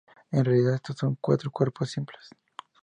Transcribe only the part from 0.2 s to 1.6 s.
En realidad estos son cuatro